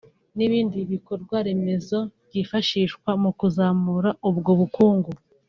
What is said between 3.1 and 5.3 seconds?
mu kuzamura ubwo bukungu